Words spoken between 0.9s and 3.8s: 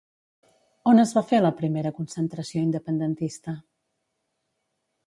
On es va fer la primera concentració independentista?